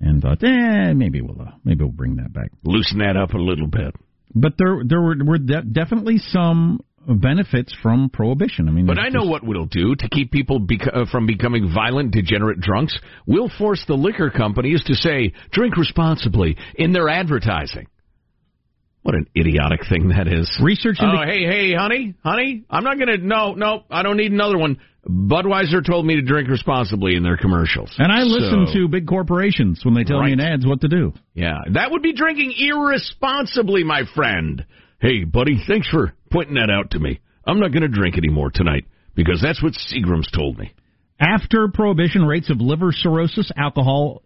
[0.00, 2.50] and thought, eh, maybe we'll uh, maybe we'll bring that back.
[2.64, 3.94] Loosen that up a little bit.
[4.34, 8.66] But there there were, were de- definitely some benefits from prohibition.
[8.68, 11.26] I mean, But I know just- what we'll do to keep people bec- uh, from
[11.26, 12.98] becoming violent, degenerate drunks.
[13.26, 17.88] We'll force the liquor companies to say, drink responsibly in their advertising.
[19.02, 20.50] What an idiotic thing that is.
[20.62, 24.30] Research Oh, hey, hey, honey, honey, I'm not going to, no, no, I don't need
[24.32, 24.78] another one.
[25.08, 27.90] Budweiser told me to drink responsibly in their commercials.
[27.96, 30.88] And I listen So- to big corporations when they tell me in ads what to
[30.88, 31.14] do.
[31.34, 34.64] Yeah, that would be drinking irresponsibly, my friend.
[35.00, 37.20] Hey, buddy, thanks for pointing that out to me.
[37.46, 38.84] I'm not going to drink anymore tonight
[39.14, 40.72] because that's what Seagram's told me.
[41.18, 44.22] After prohibition, rates of liver cirrhosis, alcohol,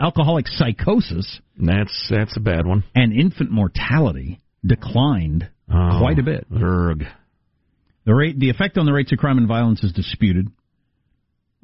[0.00, 2.84] alcoholic psychosis, That's that's a bad one.
[2.94, 6.46] and infant mortality declined Oh, quite a bit.
[6.54, 7.04] Erg.
[8.04, 10.48] The rate, the effect on the rates of crime and violence is disputed.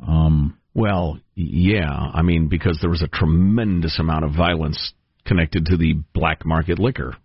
[0.06, 4.92] Um, Well, yeah, I mean because there was a tremendous amount of violence
[5.26, 7.16] connected to the black market liquor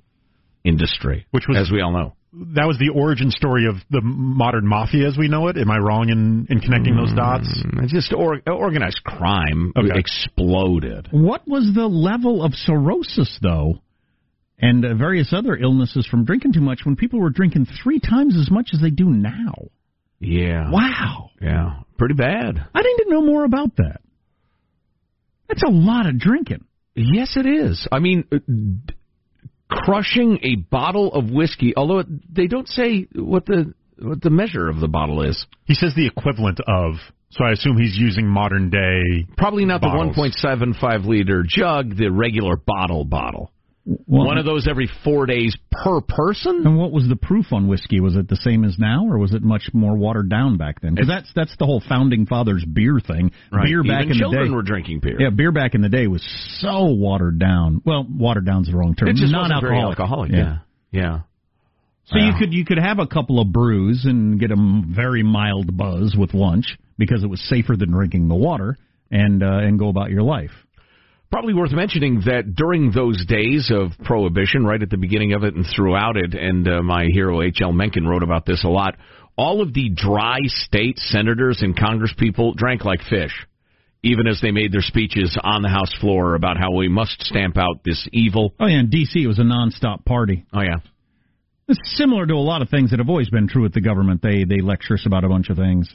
[0.63, 2.15] industry, Which was- as we all know.
[2.55, 5.57] That was the origin story of the modern mafia as we know it.
[5.57, 7.47] Am I wrong in, in connecting those dots?
[7.65, 9.97] Mm, It's just or, organized crime Okay.
[9.97, 11.07] exploded.
[11.11, 13.75] what was the level of cirrhosis, though,
[14.59, 18.35] and uh, various other illnesses from drinking too much when people were drinking three times
[18.37, 19.53] as much as they do now?
[20.19, 20.69] Yeah.
[20.71, 21.29] Wow.
[21.41, 21.81] Yeah.
[21.97, 22.65] Pretty bad.
[22.73, 24.01] I need to know more about that.
[25.47, 26.65] That's a lot of drinking.
[26.95, 27.87] Yes, it is.
[27.91, 28.94] I mean, uh, d-
[29.69, 34.79] crushing a bottle of whiskey, although they don't say what the what the measure of
[34.79, 35.45] the bottle is.
[35.65, 36.95] He says the equivalent of.
[37.31, 39.27] So I assume he's using modern day.
[39.35, 40.15] Probably not Bottles.
[40.15, 43.51] the 1.75 liter jug, the regular bottle bottle.
[43.87, 46.63] Well, One of those every four days per person.
[46.65, 47.99] And what was the proof on whiskey?
[47.99, 50.95] Was it the same as now, or was it much more watered down back then?
[50.95, 53.31] Because that's that's the whole founding fathers beer thing.
[53.51, 55.21] Beer back Even in the children day, were drinking beer.
[55.21, 56.23] yeah, beer back in the day was
[56.61, 57.83] so watered down.
[57.85, 59.07] Well, watered down's the wrong term.
[59.09, 60.31] it just wasn't very Non-alcoholic.
[60.31, 60.31] alcoholic.
[60.31, 60.57] Yeah,
[60.91, 61.19] yeah.
[62.05, 64.55] So you could you could have a couple of brews and get a
[64.87, 68.77] very mild buzz with lunch because it was safer than drinking the water
[69.11, 70.51] and uh, and go about your life.
[71.35, 75.53] Probably worth mentioning that during those days of prohibition, right at the beginning of it
[75.53, 77.73] and throughout it, and uh, my hero H.L.
[77.73, 78.95] Mencken wrote about this a lot.
[79.37, 83.33] All of the dry state senators and congresspeople drank like fish,
[84.01, 87.57] even as they made their speeches on the House floor about how we must stamp
[87.57, 88.53] out this evil.
[88.57, 89.21] Oh yeah, in D.C.
[89.21, 90.45] it was a nonstop party.
[90.53, 90.77] Oh yeah,
[91.67, 94.21] It's similar to a lot of things that have always been true with the government.
[94.21, 95.93] They they lecture us about a bunch of things.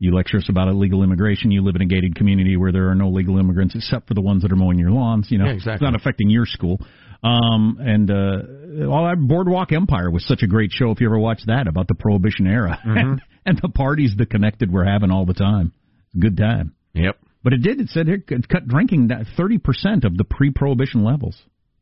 [0.00, 1.50] You lecture us about illegal immigration.
[1.50, 4.20] You live in a gated community where there are no legal immigrants except for the
[4.20, 5.26] ones that are mowing your lawns.
[5.30, 5.74] You know, Yeah, exactly.
[5.74, 6.80] it's not affecting your school.
[7.22, 10.92] Um, and uh, all that Boardwalk Empire was such a great show.
[10.92, 14.72] If you ever watched that about the Prohibition era and, and the parties the connected
[14.72, 15.72] were having all the time,
[16.16, 16.74] good time.
[16.94, 17.18] Yep.
[17.42, 17.80] But it did.
[17.80, 21.36] It said it cut drinking thirty percent of the pre-prohibition levels.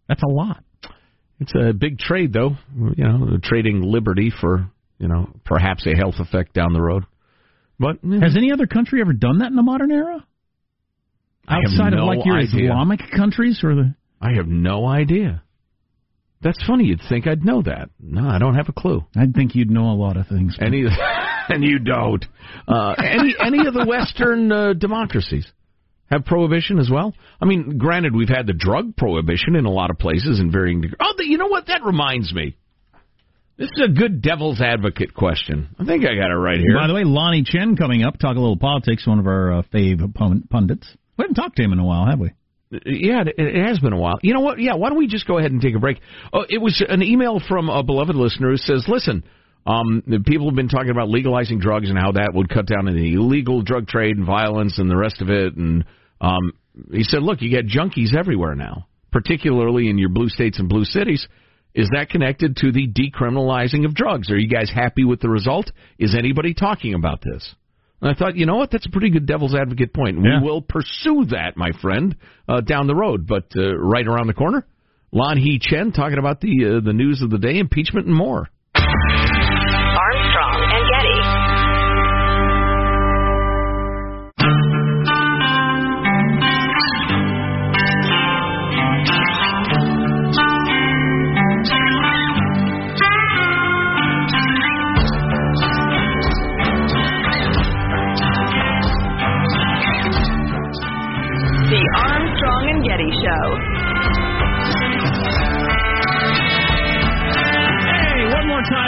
[0.09, 0.63] That's a lot.
[1.41, 2.57] It's a big trade, though.
[2.75, 7.05] You know, trading liberty for you know perhaps a health effect down the road.
[7.79, 10.25] But Has any other country ever done that in the modern era?
[11.49, 12.71] Outside no of like your idea.
[12.71, 15.43] Islamic countries or the I have no idea.
[16.43, 16.85] That's funny.
[16.85, 17.91] You'd think I'd know that.
[18.01, 19.05] No, I don't have a clue.
[19.15, 20.57] I'd think you'd know a lot of things.
[20.61, 20.85] Any,
[21.49, 22.25] and you don't.
[22.67, 25.51] Uh, any any of the Western uh, democracies
[26.11, 27.15] have prohibition as well.
[27.41, 30.81] I mean, granted, we've had the drug prohibition in a lot of places in varying
[30.83, 30.99] degrees.
[31.01, 31.67] Oh, the, you know what?
[31.67, 32.57] That reminds me.
[33.59, 35.75] This is a good devil's advocate question.
[35.79, 36.77] I think I got it right here.
[36.77, 39.07] By the way, Lanhee Chen coming up, talk a little politics.
[39.07, 40.87] One of our uh, fave pun- pundits.
[41.17, 42.33] We haven't talked to him in a while, have we?
[42.71, 44.19] Yeah, it, has been a while.
[44.23, 44.61] You know what?
[44.61, 46.01] Yeah, why don't we just go ahead and take a break?
[46.33, 49.25] Oh, it was an email from a beloved listener who says, "Listen,
[49.65, 52.89] um, the people have been talking about legalizing drugs and how that would cut down
[52.89, 55.85] on the illegal drug trade and violence and the rest of it." And
[56.21, 56.53] um,
[56.93, 60.85] he said, "Look, you got junkies everywhere now, particularly in your blue states and blue
[60.85, 61.27] cities."
[61.77, 64.31] Is that connected to the decriminalizing of drugs?
[64.31, 65.71] Are you guys happy with the result?
[65.99, 67.55] Is anybody talking about this?
[68.01, 70.17] And I thought, you know what, that's a pretty good devil's advocate point.
[70.17, 70.41] Yeah.
[70.41, 72.17] We will pursue that, my friend,
[72.49, 73.27] uh, down the road.
[73.27, 74.67] But uh, right around the corner,
[75.13, 78.49] Lanhee Chen talking about the uh, the news of the day, impeachment, and more.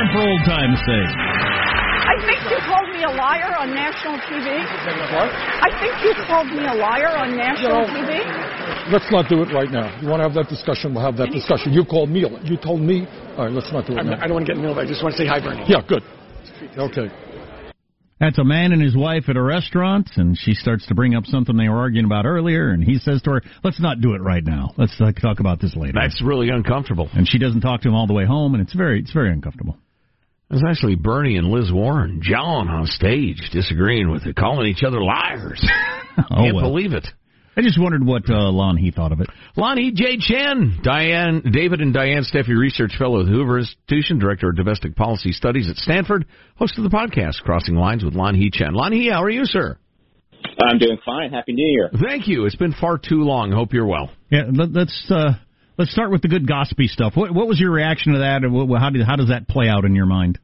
[0.09, 1.13] Time for old time's sake.
[2.09, 4.65] I think you called me a liar on national TV.
[5.13, 5.29] What?
[5.29, 8.25] I think you called me a liar on national TV.
[8.93, 10.01] Let's not do it right now.
[10.01, 10.95] You want to have that discussion?
[10.95, 11.73] We'll have that discussion.
[11.73, 12.25] You called me.
[12.45, 13.07] You told me.
[13.37, 14.17] All right, let's not do it now.
[14.17, 14.83] I don't want to get in the middle.
[14.83, 15.65] I just want to say hi, Bernie.
[15.69, 16.03] Yeah, good.
[16.79, 17.13] Okay.
[18.19, 21.25] That's a man and his wife at a restaurant, and she starts to bring up
[21.27, 24.23] something they were arguing about earlier, and he says to her, "Let's not do it
[24.23, 24.75] right now.
[24.77, 27.09] Let's uh, talk about this later." That's really uncomfortable.
[27.13, 29.31] and she doesn't talk to him all the way home, and it's very, it's very
[29.31, 29.77] uncomfortable.
[30.51, 34.83] It was actually Bernie and Liz Warren, John on stage, disagreeing with it, calling each
[34.83, 35.65] other liars.
[36.19, 36.65] Oh Can't well.
[36.71, 37.07] believe it.
[37.57, 39.29] I just wondered what uh, Lanhee thought of it.
[39.57, 40.17] Lanhee J.
[40.19, 44.97] Chen, Diane, David and Diane Steffy Research Fellow at the Hoover Institution, Director of Domestic
[44.97, 48.75] Policy Studies at Stanford, host of the podcast Crossing Lines with Lanhee Chen.
[48.75, 49.79] Lon Hee, how are you, sir?
[50.61, 51.31] I'm doing fine.
[51.31, 51.89] Happy New Year.
[52.05, 52.45] Thank you.
[52.47, 53.53] It's been far too long.
[53.53, 54.11] Hope you're well.
[54.31, 55.35] Yeah, let, let's uh,
[55.79, 57.15] let's start with the good gossipy stuff.
[57.15, 59.85] What what was your reaction to that, and how did how does that play out
[59.85, 60.39] in your mind?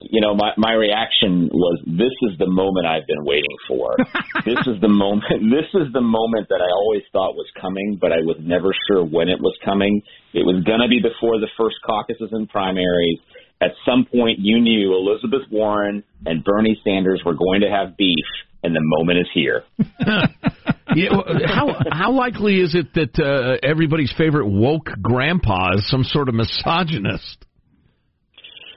[0.00, 3.96] You know, my my reaction was, "This is the moment I've been waiting for.
[4.44, 5.24] this is the moment.
[5.50, 9.04] This is the moment that I always thought was coming, but I was never sure
[9.04, 10.02] when it was coming.
[10.34, 13.18] It was going to be before the first caucuses and primaries.
[13.60, 18.26] At some point, you knew Elizabeth Warren and Bernie Sanders were going to have beef,
[18.62, 19.64] and the moment is here."
[20.94, 21.10] Yeah,
[21.46, 26.34] how how likely is it that uh, everybody's favorite woke grandpa is some sort of
[26.34, 27.44] misogynist?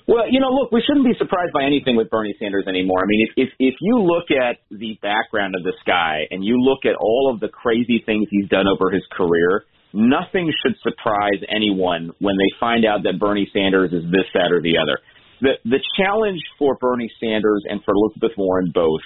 [0.07, 3.01] Well, you know, look, we shouldn't be surprised by anything with Bernie Sanders anymore.
[3.01, 6.61] I mean, if if if you look at the background of this guy and you
[6.61, 11.41] look at all of the crazy things he's done over his career, nothing should surprise
[11.49, 14.99] anyone when they find out that Bernie Sanders is this, that, or the other.
[15.41, 19.01] The the challenge for Bernie Sanders and for Elizabeth Warren both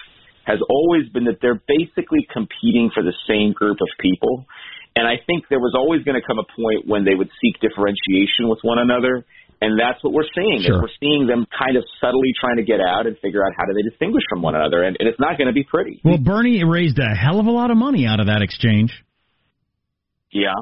[0.49, 4.49] has always been that they're basically competing for the same group of people.
[4.97, 7.61] And I think there was always going to come a point when they would seek
[7.61, 9.23] differentiation with one another.
[9.61, 10.65] And that's what we're seeing.
[10.65, 10.81] is Sure.
[10.81, 13.77] We're seeing them kind of subtly trying to get out and figure out how do
[13.77, 14.81] they distinguish from one another.
[14.81, 16.01] And, and it's not going to be pretty.
[16.03, 18.89] Well, Bernie raised a hell of a lot of money out of that exchange.
[20.31, 20.57] Yeah.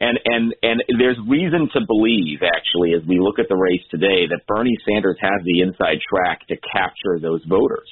[0.00, 4.24] And and and there's reason to believe actually as we look at the race today
[4.32, 7.88] that Bernie Sanders has the inside track to capture those voters.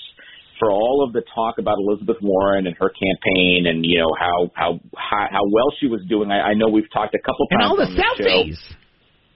[0.59, 4.51] For all of the talk about Elizabeth Warren and her campaign and you know how
[4.55, 7.61] how how, how well she was doing, I, I know we've talked a couple And
[7.61, 8.25] times all the on this show.
[8.25, 8.75] selfies.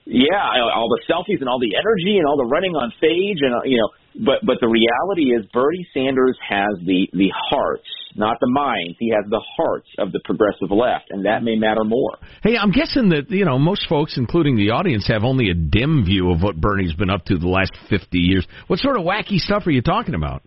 [0.05, 0.35] Yeah,
[0.75, 3.63] all the selfies and all the energy and all the running on stage and uh,
[3.63, 3.87] you know,
[4.25, 8.97] but but the reality is Bernie Sanders has the the hearts, not the minds.
[8.99, 12.17] He has the hearts of the progressive left, and that may matter more.
[12.43, 16.03] Hey, I'm guessing that you know most folks, including the audience, have only a dim
[16.03, 18.45] view of what Bernie's been up to the last 50 years.
[18.67, 20.43] What sort of wacky stuff are you talking about?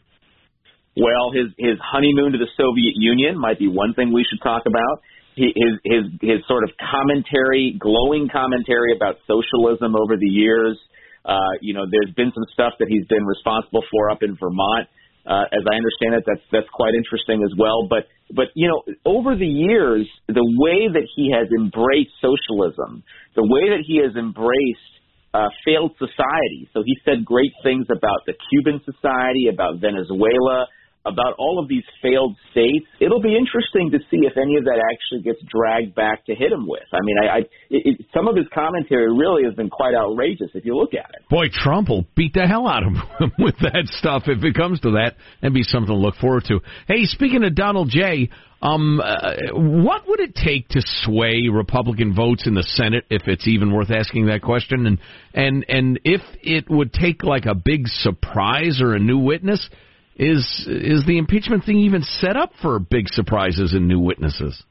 [0.97, 4.65] Well, his his honeymoon to the Soviet Union might be one thing we should talk
[4.65, 5.05] about.
[5.37, 5.53] His
[5.85, 10.79] his his sort of commentary, glowing commentary about socialism over the years.
[11.25, 14.89] Uh, you know, there's been some stuff that he's been responsible for up in Vermont.
[15.27, 17.85] Uh, as I understand it, that's that's quite interesting as well.
[17.91, 23.05] But but you know, over the years, the way that he has embraced socialism,
[23.35, 24.97] the way that he has embraced
[25.35, 26.71] uh, failed society.
[26.73, 30.67] So he said great things about the Cuban society, about Venezuela,
[31.07, 32.87] about all of these failed states.
[33.01, 36.53] It'll be interesting to see if any of that actually gets dragged back to hit
[36.53, 36.87] him with.
[36.93, 37.39] I mean, I, I
[37.71, 41.11] it, it, some of his commentary really has been quite outrageous if you look at
[41.15, 41.29] it.
[41.31, 44.81] Boy, Trump will beat the hell out of him with that stuff if it comes
[44.81, 46.61] to that, and be something to look forward to.
[46.89, 48.29] Hey, speaking of Donald J.
[48.63, 53.47] Um, uh, what would it take to sway Republican votes in the Senate, if it's
[53.47, 54.87] even worth asking that question?
[54.87, 54.99] And
[55.35, 59.69] and and if it would take like a big surprise or a new witness,
[60.17, 64.63] is is the impeachment thing even set up for big surprises and new witnesses?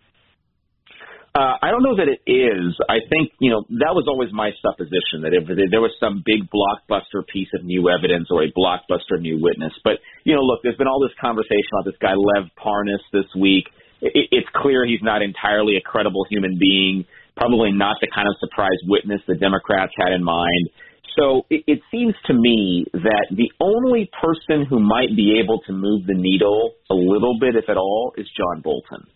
[1.35, 2.79] Uh, I don't know that it is.
[2.87, 6.47] I think you know that was always my supposition that if there was some big
[6.47, 9.73] blockbuster piece of new evidence or a blockbuster new witness.
[9.83, 13.27] But you know, look, there's been all this conversation about this guy Lev Parnas this
[13.35, 13.67] week.
[13.99, 17.03] It, it's clear he's not entirely a credible human being.
[17.35, 20.71] Probably not the kind of surprise witness the Democrats had in mind.
[21.17, 25.73] So it, it seems to me that the only person who might be able to
[25.73, 29.07] move the needle a little bit, if at all, is John Bolton.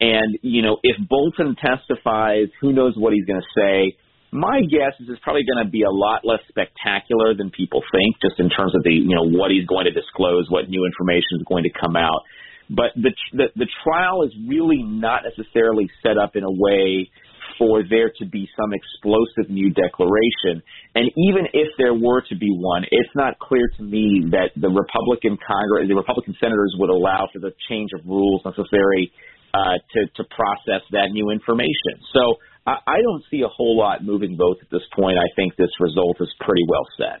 [0.00, 3.96] And, you know, if Bolton testifies, who knows what he's going to say.
[4.32, 8.14] My guess is it's probably going to be a lot less spectacular than people think,
[8.22, 11.42] just in terms of the, you know, what he's going to disclose, what new information
[11.42, 12.22] is going to come out.
[12.70, 17.10] But the, the, the trial is really not necessarily set up in a way
[17.60, 20.64] for there to be some explosive new declaration.
[20.96, 24.72] And even if there were to be one, it's not clear to me that the
[24.72, 29.12] Republican Congress, the Republican senators would allow for the change of rules necessary
[29.52, 32.00] uh, to to process that new information.
[32.16, 35.18] So I, I don't see a whole lot moving both at this point.
[35.20, 37.20] I think this result is pretty well set.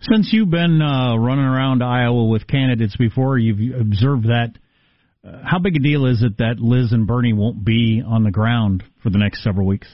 [0.00, 4.56] Since you've been uh, running around Iowa with candidates before, you've observed that.
[5.24, 8.84] How big a deal is it that Liz and Bernie won't be on the ground
[9.02, 9.88] for the next several weeks?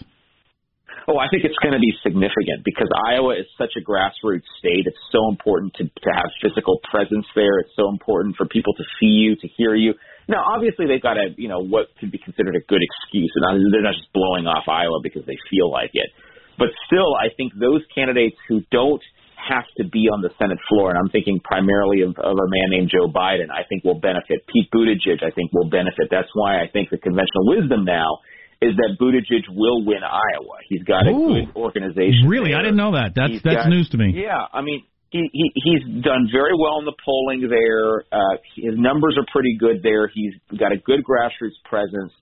[1.06, 4.86] Oh, I think it's going to be significant because Iowa is such a grassroots state.
[4.86, 7.58] It's so important to, to have physical presence there.
[7.58, 9.94] It's so important for people to see you, to hear you.
[10.28, 13.72] Now, obviously, they've got a you know what could be considered a good excuse, and
[13.72, 16.10] they're not just blowing off Iowa because they feel like it.
[16.58, 19.02] But still, I think those candidates who don't
[19.48, 22.68] have to be on the Senate floor, and I'm thinking primarily of, of a man
[22.70, 24.46] named Joe Biden, I think will benefit.
[24.46, 26.08] Pete Buttigieg, I think will benefit.
[26.10, 28.20] That's why I think the conventional wisdom now
[28.60, 30.60] is that Buttigieg will win Iowa.
[30.68, 32.28] He's got a Ooh, good organization.
[32.28, 32.60] Really, there.
[32.60, 33.16] I didn't know that.
[33.16, 34.12] That's He's that's got, news to me.
[34.14, 38.04] Yeah, I mean, he, he he's done very well in the polling there.
[38.12, 40.08] Uh, his numbers are pretty good there.
[40.12, 42.12] He's got a good grassroots presence.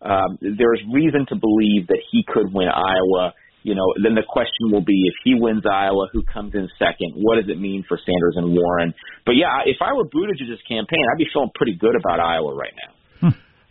[0.00, 3.34] Um, there's reason to believe that he could win Iowa.
[3.62, 7.14] You know, then the question will be if he wins Iowa, who comes in second?
[7.14, 8.94] What does it mean for Sanders and Warren?
[9.24, 12.74] But yeah, if I were Buttigieg's campaign, I'd be feeling pretty good about Iowa right
[12.74, 12.91] now.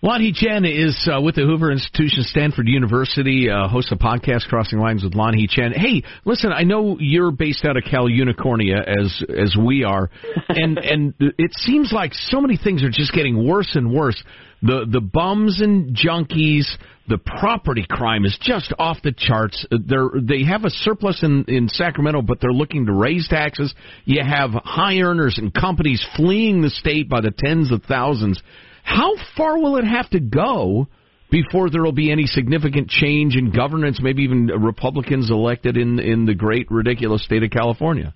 [0.03, 4.79] Lanhee Chen is uh, with the Hoover Institution, Stanford University, uh, hosts a podcast, Crossing
[4.79, 5.73] Lines with Lanhee Chen.
[5.73, 10.09] Hey, listen, I know you're based out of Cal Unicornia as as we are,
[10.49, 14.21] and and it seems like so many things are just getting worse and worse.
[14.63, 16.65] The the bums and junkies,
[17.07, 19.67] the property crime is just off the charts.
[19.69, 23.71] They're they have a surplus in in Sacramento, but they're looking to raise taxes.
[24.05, 28.41] You have high earners and companies fleeing the state by the tens of thousands.
[28.83, 30.87] How far will it have to go
[31.31, 36.25] before there will be any significant change in governance, maybe even Republicans elected in in
[36.25, 38.13] the great ridiculous state of California?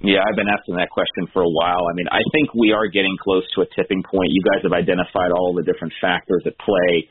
[0.00, 1.84] Yeah, I've been asking that question for a while.
[1.84, 4.32] I mean, I think we are getting close to a tipping point.
[4.32, 7.04] You guys have identified all the different factors at play.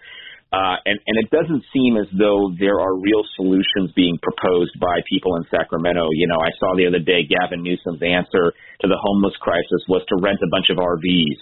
[0.49, 5.05] Uh, and, and it doesn't seem as though there are real solutions being proposed by
[5.05, 6.09] people in Sacramento.
[6.17, 10.01] You know, I saw the other day Gavin Newsom's answer to the homeless crisis was
[10.09, 11.37] to rent a bunch of RVs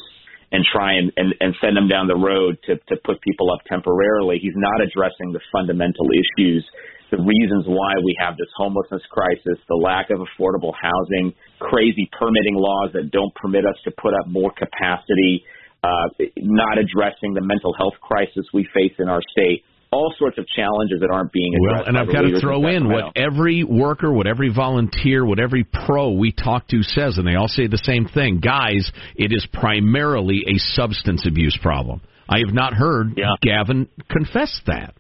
[0.52, 3.60] and try and, and, and send them down the road to, to put people up
[3.68, 4.40] temporarily.
[4.42, 6.64] He's not addressing the fundamental issues,
[7.12, 12.56] the reasons why we have this homelessness crisis, the lack of affordable housing, crazy permitting
[12.56, 15.44] laws that don't permit us to put up more capacity,
[15.84, 20.46] uh, not addressing the mental health crisis we face in our state all sorts of
[20.56, 21.88] challenges that aren't being addressed.
[21.88, 25.64] Well, and I've got to throw in what every worker, what every volunteer, what every
[25.64, 28.40] pro we talk to says, and they all say the same thing.
[28.40, 32.02] Guys, it is primarily a substance abuse problem.
[32.30, 33.36] I have not heard yeah.
[33.42, 34.94] Gavin confess that.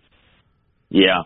[0.90, 1.24] Yeah.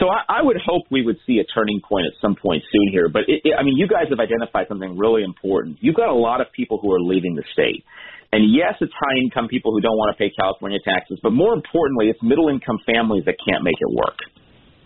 [0.00, 2.90] So I, I would hope we would see a turning point at some point soon
[2.90, 3.08] here.
[3.08, 5.78] But it, it, I mean, you guys have identified something really important.
[5.80, 7.84] You've got a lot of people who are leaving the state.
[8.32, 11.52] And yes, it's high income people who don't want to pay California taxes, but more
[11.52, 14.16] importantly, it's middle income families that can't make it work.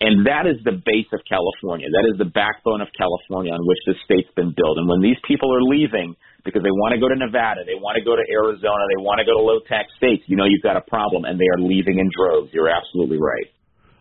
[0.03, 1.87] And that is the base of California.
[1.89, 4.77] That is the backbone of California on which this state's been built.
[4.77, 6.13] And when these people are leaving
[6.45, 9.17] because they want to go to Nevada, they want to go to Arizona, they want
[9.19, 11.59] to go to low tax states, you know you've got a problem, and they are
[11.59, 12.53] leaving in droves.
[12.53, 13.49] You're absolutely right.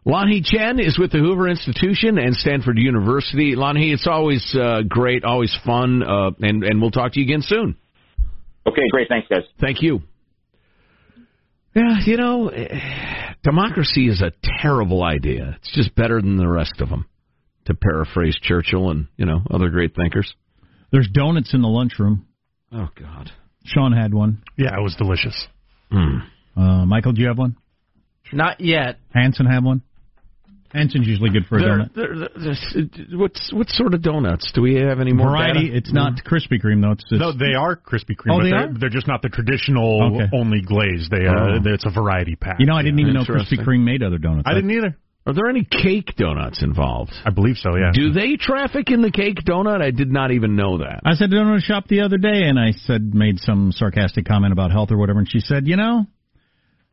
[0.07, 3.57] Lanhee Chen is with the Hoover Institution and Stanford University.
[3.57, 7.43] Lanhee, it's always uh, great, always fun, uh, and and we'll talk to you again
[7.43, 7.75] soon.
[8.67, 9.09] Okay, great.
[9.09, 9.43] Thanks, guys.
[9.61, 10.01] Thank you.
[11.75, 12.51] Yeah, you know,
[13.43, 15.59] democracy is a terrible idea.
[15.59, 17.07] It's just better than the rest of them,
[17.67, 20.35] to paraphrase Churchill and you know other great thinkers.
[20.91, 22.27] There's donuts in the lunchroom.
[22.73, 23.31] Oh God,
[23.67, 24.43] Sean had one.
[24.57, 25.47] Yeah, it was delicious.
[25.93, 26.23] Mm.
[26.57, 27.57] Uh, Michael, do you have one?
[28.33, 28.99] Not yet.
[29.13, 29.83] Hanson have one.
[30.73, 31.95] Hanson's usually good for a There- donut.
[31.95, 32.77] there- there's-
[33.13, 34.51] what's what sort of donuts?
[34.53, 35.67] Do we have any more Variety.
[35.69, 35.77] data?
[35.77, 36.93] It's not Krispy Kreme though.
[36.93, 38.33] It's just No, they are Krispy Kreme.
[38.33, 38.73] Oh, but they they're, are?
[38.75, 40.29] they're just not the traditional Okay.
[40.33, 41.09] only glaze.
[41.11, 41.61] They uh, Oh.
[41.65, 42.57] it's a variety pack.
[42.61, 43.59] You know, I didn't even know Krispy Interesting.
[43.61, 44.49] Kreme made other donuts.
[44.49, 44.97] I didn't either.
[45.29, 47.13] Are there any cake donuts involved?
[47.25, 47.75] I believe so.
[47.77, 47.91] Yeah.
[47.93, 49.83] Do they traffic in the cake donut?
[49.83, 51.01] I did not even know that.
[51.05, 54.53] I said to donut shop the other day, and I said made some sarcastic comment
[54.53, 56.07] about health or whatever, and she said, you know,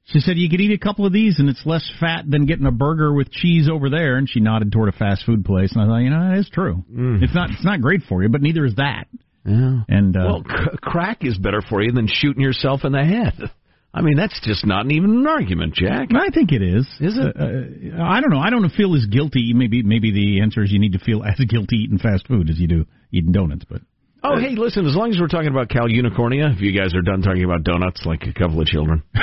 [0.06, 2.66] she said you could eat a couple of these and it's less fat than getting
[2.66, 4.18] a burger with cheese over there.
[4.18, 6.49] And she nodded toward a fast food place, and I thought, you know, that is
[6.49, 6.84] true.
[7.22, 9.06] It's not it's not great for you, but neither is that.
[9.45, 9.82] Yeah.
[9.89, 13.51] And uh, Well, c- crack is better for you than shooting yourself in the head.
[13.95, 16.10] I mean, that's just not even an argument, Jack.
[16.16, 16.88] I think it is.
[16.99, 17.36] Is it?
[17.38, 18.39] Uh, uh, I don't know.
[18.39, 19.54] I don't feel as guilty.
[19.54, 22.58] Maybe maybe the answer is you need to feel as guilty eating fast food as
[22.60, 23.66] you do eating donuts.
[23.70, 23.82] But
[24.24, 27.02] Oh, hey, listen, as long as we're talking about Cal Unicornia, if you guys are
[27.02, 29.04] done talking about donuts like a couple of children.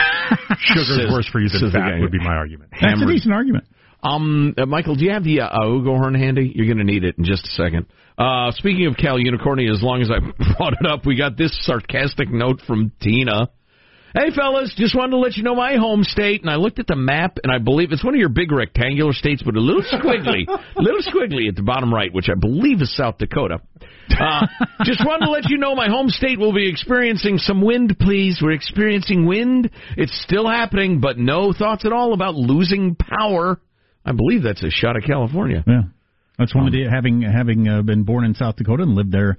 [0.58, 2.70] Sugar Says- is worse for you than says the fat would be my argument.
[2.72, 3.08] that's a Hammered.
[3.08, 3.64] decent argument.
[4.02, 6.52] Um, uh, Michael, do you have the uh, Ugo horn handy?
[6.54, 7.86] You're going to need it in just a second.
[8.16, 10.20] Uh, speaking of Cal Unicornia, as long as I
[10.56, 13.50] brought it up, we got this sarcastic note from Tina.
[14.12, 16.88] Hey, fellas, just wanted to let you know my home state, and I looked at
[16.88, 19.82] the map, and I believe it's one of your big rectangular states, but a little
[19.82, 23.60] squiggly, a little squiggly at the bottom right, which I believe is South Dakota.
[24.10, 24.46] Uh,
[24.84, 28.40] just wanted to let you know my home state will be experiencing some wind, please.
[28.42, 29.70] We're experiencing wind.
[29.96, 33.60] It's still happening, but no thoughts at all about losing power.
[34.04, 35.62] I believe that's a shot at California.
[35.64, 35.82] Yeah,
[36.36, 39.38] that's one of the having having uh, been born in South Dakota and lived there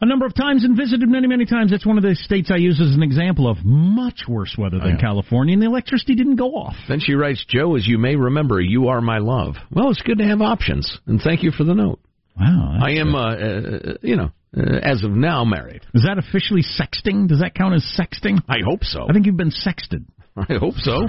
[0.00, 1.72] a number of times and visited many many times.
[1.72, 4.98] It's one of the states I use as an example of much worse weather than.
[5.00, 6.74] California, and the electricity didn't go off.
[6.88, 9.54] Then she writes, Joe, as you may remember, you are my love.
[9.70, 12.00] Well, it's good to have options, and thank you for the note.
[12.38, 15.82] Wow, I am, uh, uh, you know, uh, as of now, married.
[15.94, 17.28] Is that officially sexting?
[17.28, 18.40] Does that count as sexting?
[18.48, 19.06] I hope so.
[19.08, 20.04] I think you've been sexted.
[20.36, 21.06] I hope so.